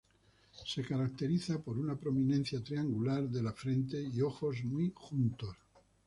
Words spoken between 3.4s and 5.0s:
la frente y ojos muy